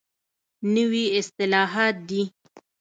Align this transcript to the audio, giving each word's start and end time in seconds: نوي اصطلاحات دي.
نوي 0.73 1.03
اصطلاحات 1.19 1.95
دي. 2.09 2.21